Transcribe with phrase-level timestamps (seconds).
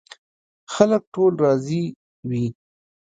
[0.73, 1.83] خلک ټول راضي
[2.29, 2.45] وي.